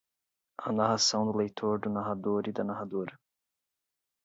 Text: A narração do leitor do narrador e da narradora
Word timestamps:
A 0.57 0.71
narração 0.71 1.25
do 1.31 1.37
leitor 1.37 1.77
do 1.77 1.87
narrador 1.87 2.45
e 2.47 2.51
da 2.51 2.63
narradora 2.63 3.15